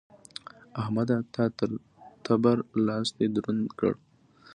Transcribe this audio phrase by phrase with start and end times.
[0.81, 1.17] احمده!
[1.33, 1.71] تا تر
[2.25, 3.93] تبر؛ لاستی دروند کړ.